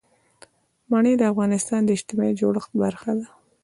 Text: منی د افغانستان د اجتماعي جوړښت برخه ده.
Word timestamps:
منی 0.89 1.13
د 1.17 1.23
افغانستان 1.31 1.81
د 1.85 1.89
اجتماعي 1.97 2.33
جوړښت 2.39 2.71
برخه 2.83 3.11
ده. 3.19 3.25